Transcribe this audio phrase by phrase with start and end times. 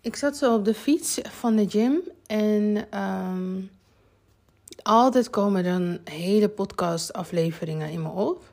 [0.00, 3.60] Ik zat zo op de fiets van de gym en ehm,
[4.82, 8.52] altijd komen dan hele podcast-afleveringen in me op.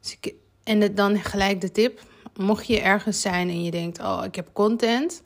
[0.00, 0.18] Dus
[0.64, 2.02] en dan gelijk de tip:
[2.36, 5.22] mocht je ergens zijn en je denkt, oh, ik heb content,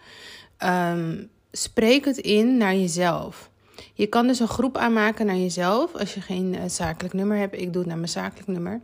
[0.57, 3.51] ehm, spreek het in naar jezelf.
[3.95, 7.55] Je kan dus een groep aanmaken naar jezelf als je geen uh, zakelijk nummer hebt.
[7.55, 8.81] Ik doe het naar mijn zakelijk nummer.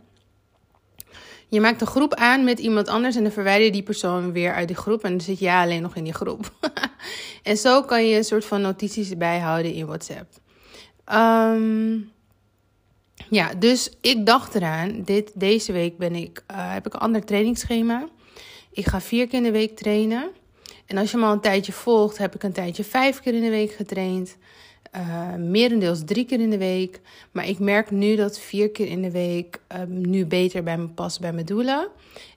[1.49, 4.53] Je maakt een groep aan met iemand anders en dan verwijder je die persoon weer
[4.53, 5.03] uit die groep.
[5.03, 6.51] En dan zit jij alleen nog in die groep.
[7.43, 10.29] en zo kan je een soort van notities bijhouden in WhatsApp.
[11.05, 11.97] Ehm,
[13.29, 17.25] ja, dus ik dacht eraan, dit, deze week ben ik, uh, heb ik een ander
[17.25, 18.07] trainingsschema.
[18.71, 20.29] Ik ga vier keer in de week trainen.
[20.85, 23.41] En als je me al een tijdje volgt, heb ik een tijdje vijf keer in
[23.41, 24.37] de week getraind.
[24.97, 26.99] Uh, merendeels drie keer in de week.
[27.31, 30.87] Maar ik merk nu dat vier keer in de week uh, nu beter bij me
[30.87, 31.87] past bij mijn doelen.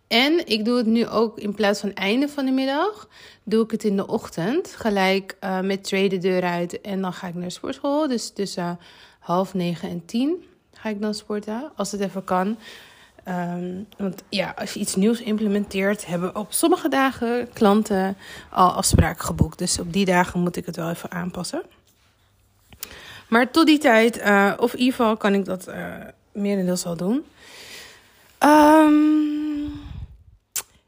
[0.08, 3.08] En ik doe het nu ook in plaats van einde van de middag,
[3.42, 4.74] doe ik het in de ochtend.
[4.76, 8.08] Gelijk uh, met twee de deur uit en dan ga ik naar sportschool.
[8.08, 8.78] Dus tussen
[9.18, 12.56] half negen en tien ga ik dan sporten, als het even kan.
[13.28, 18.16] Um, want ja, als je iets nieuws implementeert, hebben op sommige dagen klanten
[18.50, 19.58] al afspraken geboekt.
[19.58, 21.62] Dus op die dagen moet ik het wel even aanpassen.
[23.30, 25.94] Maar tot die tijd, uh, of in ieder geval kan ik dat uh,
[26.32, 27.24] merendeels al doen.
[28.44, 29.72] Um,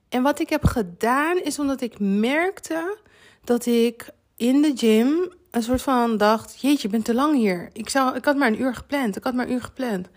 [0.08, 2.96] en wat ik heb gedaan, is omdat ik merkte
[3.44, 7.70] dat ik in de gym een soort van dacht: Jeetje, je bent te lang hier.
[7.72, 9.16] Ik, zou, ik had maar een uur gepland.
[9.16, 10.08] Ik had maar een uur gepland.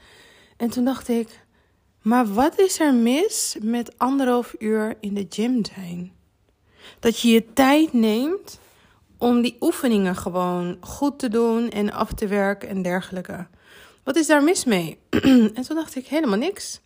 [0.58, 1.40] En toen dacht ik:
[2.02, 6.12] Maar wat is er mis met anderhalf uur in de gym zijn?
[7.00, 8.60] Dat je je tijd neemt
[9.26, 13.48] om die oefeningen gewoon goed te doen en af te werken en dergelijke.
[14.04, 15.00] Wat is daar mis mee?
[15.56, 16.82] en toen dacht ik helemaal niks.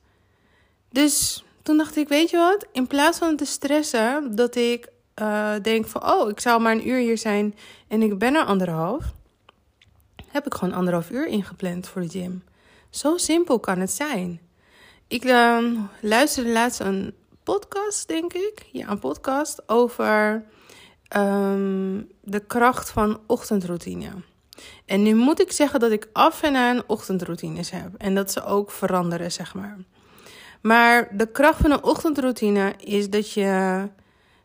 [0.90, 2.66] Dus toen dacht ik, weet je wat?
[2.72, 4.88] In plaats van te stressen dat ik
[5.22, 7.56] uh, denk van, oh, ik zou maar een uur hier zijn
[7.88, 9.06] en ik ben er anderhalf,
[10.28, 12.44] heb ik gewoon anderhalf uur ingepland voor de gym.
[12.90, 14.40] Zo simpel kan het zijn.
[15.08, 15.58] Ik uh,
[16.02, 17.14] luisterde laatst een
[17.44, 18.66] podcast, denk ik.
[18.72, 20.44] Ja, een podcast over
[21.18, 24.10] um, de kracht van ochtendroutine.
[24.86, 27.90] En nu moet ik zeggen dat ik af en aan ochtendroutines heb.
[27.98, 29.78] En dat ze ook veranderen, zeg maar.
[30.62, 33.88] Maar de kracht van een ochtendroutine is dat je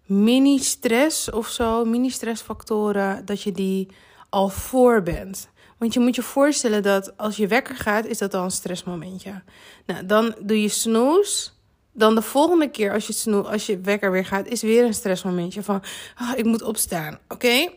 [0.07, 3.89] mini-stress of zo, mini-stressfactoren, dat je die
[4.29, 5.49] al voor bent.
[5.79, 9.43] Want je moet je voorstellen dat als je wekker gaat, is dat al een stressmomentje.
[9.87, 11.59] Nou, dan doe je snoes.
[11.97, 14.95] Dan de volgende keer als je, snoe, als je wekker weer gaat, is weer een
[14.95, 15.83] stressmomentje van,
[16.21, 17.19] oh, ik moet opstaan.
[17.29, 17.69] Oké?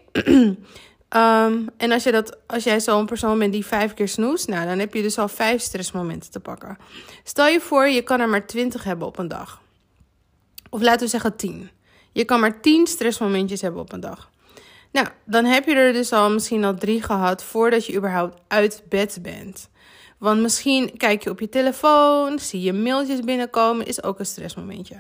[1.16, 4.68] Um, en als, je dat, als jij zo'n persoon bent die vijf keer snoest, nou,
[4.68, 6.78] dan heb je dus al vijf stressmomenten te pakken.
[7.24, 9.62] Stel je voor, je kan er maar twintig hebben op een dag.
[10.70, 11.70] Of laten we zeggen tien.
[12.12, 14.30] Je kan maar tien stressmomentjes hebben op een dag.
[14.92, 18.84] Nou, dan heb je er dus al misschien al drie gehad voordat je überhaupt uit
[18.90, 19.70] bed bent.
[20.20, 24.96] Want misschien kijk je op je telefoon, zie je mailtjes binnenkomen, is ook een stressmomentje.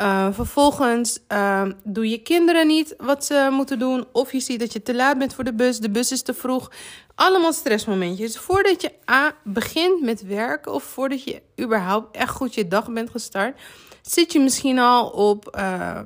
[0.00, 4.06] Uh, vervolgens uh, doe je kinderen niet wat ze moeten doen.
[4.12, 5.78] Of je ziet dat je te laat bent voor de bus.
[5.78, 6.70] De bus is te vroeg.
[7.14, 8.38] Allemaal stressmomentjes.
[8.38, 10.72] Voordat je A begint met werken.
[10.72, 13.60] Of voordat je überhaupt echt goed je dag bent gestart.
[14.02, 16.00] Zit je misschien al op uh,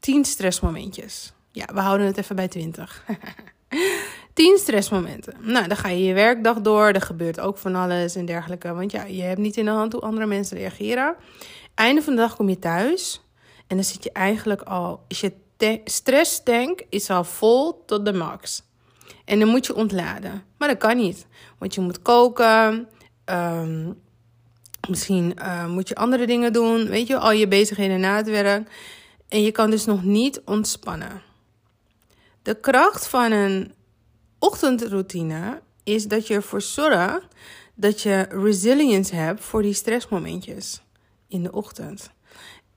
[0.00, 1.32] 10 stressmomentjes.
[1.50, 3.04] Ja, we houden het even bij 20.
[4.32, 5.34] 10 stressmomenten.
[5.40, 6.86] Nou, dan ga je je werkdag door.
[6.86, 8.74] Er gebeurt ook van alles en dergelijke.
[8.74, 11.14] Want ja, je hebt niet in de hand hoe andere mensen reageren.
[11.74, 13.22] Einde van de dag kom je thuis
[13.66, 15.32] en dan zit je eigenlijk al, is je
[15.84, 18.62] stresstank is al vol tot de max.
[19.24, 20.44] En dan moet je ontladen.
[20.58, 21.26] Maar dat kan niet,
[21.58, 22.88] want je moet koken.
[23.24, 24.00] Um,
[24.88, 26.86] misschien uh, moet je andere dingen doen.
[26.86, 28.70] Weet je, al je bezigheden na het werk.
[29.28, 31.22] En je kan dus nog niet ontspannen.
[32.42, 33.72] De kracht van een
[34.42, 37.26] ochtendroutine is dat je ervoor zorgt
[37.74, 40.82] dat je resilience hebt voor die stressmomentjes
[41.28, 42.10] in de ochtend.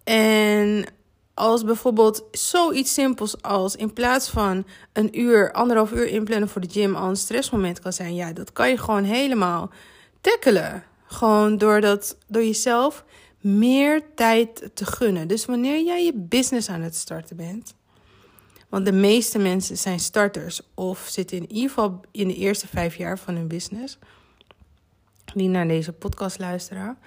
[0.03, 0.85] En
[1.33, 6.69] als bijvoorbeeld zoiets simpels als in plaats van een uur, anderhalf uur inplannen voor de
[6.69, 9.69] gym al een stressmoment kan zijn, ja, dat kan je gewoon helemaal
[10.21, 10.83] tackelen.
[11.05, 13.05] Gewoon door, dat, door jezelf
[13.39, 15.27] meer tijd te gunnen.
[15.27, 17.75] Dus wanneer jij je business aan het starten bent,
[18.69, 22.95] want de meeste mensen zijn starters of zitten in ieder geval in de eerste vijf
[22.95, 23.97] jaar van hun business,
[25.33, 26.97] die naar deze podcast luisteren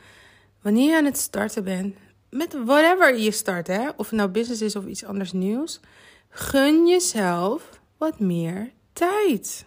[0.63, 1.97] wanneer je aan het starten bent,
[2.31, 5.81] met whatever je start, hè, of het nou business is of iets anders nieuws,
[6.29, 9.67] gun jezelf wat meer tijd.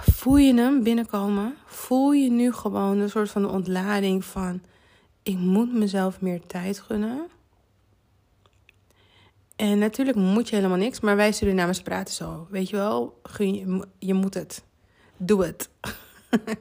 [0.00, 1.56] Voel je hem binnenkomen?
[1.66, 4.62] Voel je nu gewoon een soort van ontlading van
[5.22, 7.26] ik moet mezelf meer tijd gunnen.
[9.56, 12.46] En natuurlijk moet je helemaal niks, maar wij Surinamers praten zo.
[12.50, 14.62] Weet je wel, gun je, je moet het.
[15.16, 15.68] Doe het.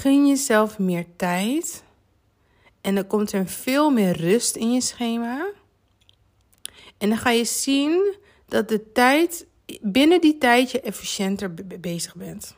[0.00, 1.82] gun jezelf meer tijd.
[2.80, 5.50] En dan komt er veel meer rust in je schema.
[6.98, 8.14] En dan ga je zien
[8.46, 9.46] dat de tijd,
[9.80, 12.54] binnen die tijd je efficiënter bezig bent.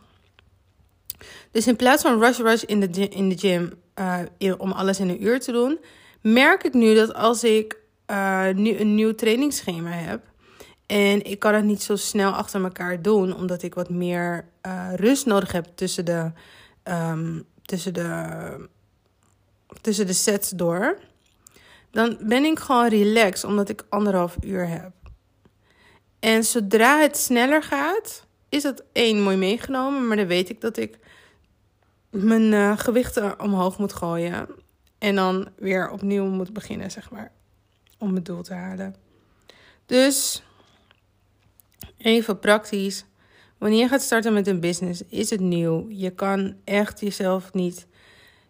[1.50, 3.72] Dus in plaats van rush rush in de, in de gym
[4.38, 5.78] uh, om alles in een uur te doen,
[6.20, 10.20] merk ik nu dat als ik uh, nu een nieuw trainingsschema heb
[10.92, 14.94] en ik kan het niet zo snel achter elkaar doen, omdat ik wat meer uh,
[14.94, 16.32] rust nodig heb tussen de,
[16.84, 18.68] um, tussen de,
[19.80, 20.98] tussen de sets door,
[21.90, 24.92] dan ben ik gewoon relaxed omdat ik anderhalf uur heb.
[26.20, 30.76] En zodra het sneller gaat, is dat één mooi meegenomen, maar dan weet ik dat
[30.76, 30.98] ik
[32.10, 34.48] mijn uh, gewichten omhoog moet gooien.
[34.98, 37.32] En dan weer opnieuw moet beginnen, zeg maar.
[38.02, 38.94] Om het doel te halen.
[39.86, 40.42] Dus
[41.98, 43.04] even praktisch.
[43.58, 45.86] Wanneer je gaat starten met een business, is het nieuw.
[45.88, 47.86] Je kan echt jezelf niet.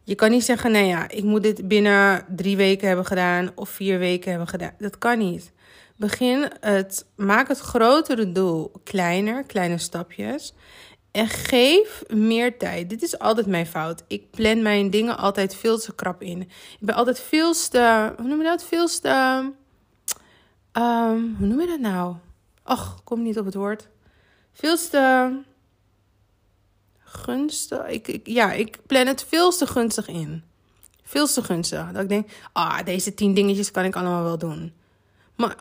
[0.02, 3.68] Je kan niet zeggen, nou ja, ik moet dit binnen drie weken hebben gedaan of
[3.68, 4.74] vier weken hebben gedaan.
[4.78, 5.52] Dat kan niet.
[5.96, 10.54] Begin het, maak het grotere doel kleiner, kleine stapjes.
[11.12, 12.90] En geef meer tijd.
[12.90, 14.02] Dit is altijd mijn fout.
[14.06, 16.40] Ik plan mijn dingen altijd veel te krap in.
[16.40, 18.12] Ik ben altijd veel te.
[18.16, 18.64] Hoe noem je dat?
[18.64, 19.08] Veel te.
[20.72, 22.16] Um, hoe noem je dat nou?
[22.64, 23.88] Och, kom niet op het woord.
[24.52, 25.36] Veel te.
[26.98, 27.86] Gunstig.
[27.86, 30.42] Ik, ik, ja, ik plan het veel te gunstig in.
[31.02, 31.92] Veel te gunstig.
[31.92, 34.72] Dat ik denk, ah, deze tien dingetjes kan ik allemaal wel doen.
[35.36, 35.56] Maar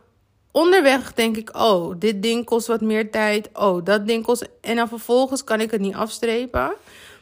[0.51, 3.49] onderweg denk ik, oh, dit ding kost wat meer tijd.
[3.53, 4.49] Oh, dat ding kost.
[4.61, 6.73] En dan vervolgens kan ik het niet afstrepen.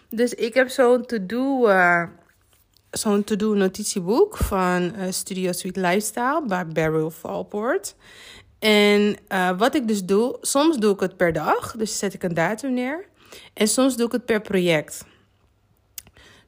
[0.10, 1.70] Dus ik heb zo'n to-do.
[1.70, 2.04] Uh,
[2.92, 7.96] zo'n to-do notitieboek van uh, Studio Sweet Lifestyle bij Beryl Falport.
[8.60, 12.24] En uh, wat ik dus doe, soms doe ik het per dag, dus zet ik
[12.24, 13.06] een datum neer.
[13.54, 15.06] En soms doe ik het per project.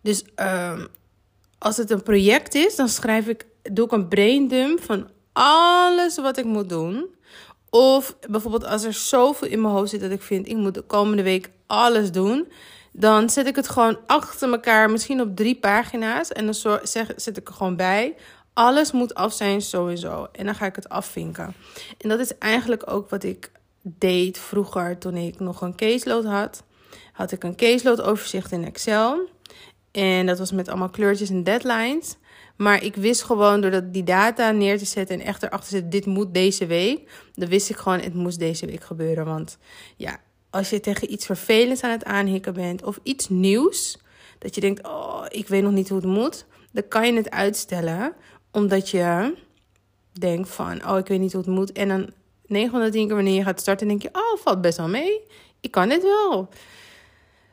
[0.01, 0.83] Dus uh,
[1.57, 6.37] als het een project is, dan schrijf ik, doe ik een braindump van alles wat
[6.37, 7.05] ik moet doen.
[7.69, 10.81] Of bijvoorbeeld als er zoveel in mijn hoofd zit dat ik vind, ik moet de
[10.81, 12.51] komende week alles doen.
[12.91, 16.31] Dan zet ik het gewoon achter elkaar, misschien op drie pagina's.
[16.31, 16.79] En dan
[17.15, 18.15] zet ik er gewoon bij.
[18.53, 20.27] Alles moet af zijn sowieso.
[20.31, 21.53] En dan ga ik het afvinken.
[21.97, 23.51] En dat is eigenlijk ook wat ik
[23.81, 26.63] deed vroeger toen ik nog een caseload had.
[27.13, 29.29] Had ik een caseload overzicht in Excel.
[29.91, 32.15] En dat was met allemaal kleurtjes en deadlines.
[32.57, 35.75] Maar ik wist gewoon door dat die data neer te zetten en echt erachter te
[35.75, 37.11] zetten, dit moet deze week.
[37.33, 39.25] Dan wist ik gewoon, het moest deze week gebeuren.
[39.25, 39.57] Want
[39.97, 43.97] ja, als je tegen iets vervelends aan het aanhikken bent of iets nieuws,
[44.37, 47.29] dat je denkt, oh, ik weet nog niet hoe het moet, dan kan je het
[47.29, 48.13] uitstellen.
[48.51, 49.37] Omdat je
[50.11, 51.71] denkt van, oh, ik weet niet hoe het moet.
[51.71, 52.09] En dan
[52.45, 54.87] 9 van de 10 keer wanneer je gaat starten, denk je, oh, valt best wel
[54.87, 55.21] mee.
[55.59, 56.49] Ik kan dit wel.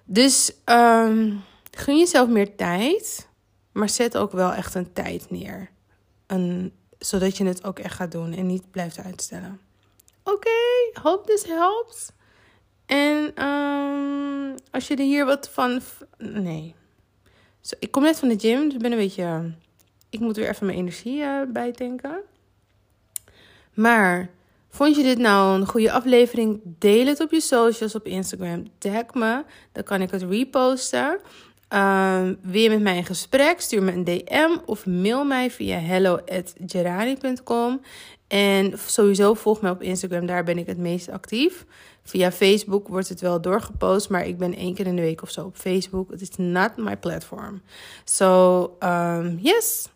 [0.04, 1.42] Dus um,
[1.78, 3.28] gun jezelf meer tijd.
[3.72, 5.70] Maar zet ook wel echt een tijd neer.
[6.26, 9.60] Een, zodat je het ook echt gaat doen en niet blijft uitstellen.
[10.22, 10.50] Oké,
[11.02, 12.10] hope this helps.
[12.86, 15.80] En um, als je er hier wat van.
[16.18, 16.74] Nee.
[17.78, 19.52] Ik kom net van de gym, dus ik ben een beetje.
[20.10, 22.20] Ik moet weer even mijn energie uh, bijtanken.
[23.74, 24.30] Maar
[24.70, 26.60] vond je dit nou een goede aflevering?
[26.64, 28.66] Deel het op je socials op Instagram.
[28.78, 31.20] Tag me, dan kan ik het reposten.
[32.42, 33.60] Wil je met mij in gesprek?
[33.60, 37.80] Stuur me een DM of mail mij via hello.gerani.com.
[38.28, 41.64] En sowieso volg mij op Instagram, daar ben ik het meest actief.
[42.02, 45.30] Via Facebook wordt het wel doorgepost, maar ik ben één keer in de week of
[45.30, 46.10] zo op Facebook.
[46.10, 47.62] Het is not my platform.
[48.04, 49.88] So, um, yes.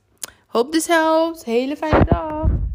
[0.46, 1.44] Hope this helps.
[1.44, 2.71] Hele fijne dag.